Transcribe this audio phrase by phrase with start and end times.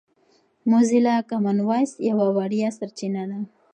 [0.69, 3.39] موزیلا کامن وایس یوه وړیا سرچینه ده.